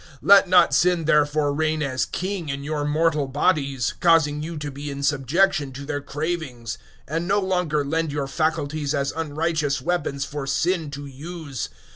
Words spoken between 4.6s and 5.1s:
be in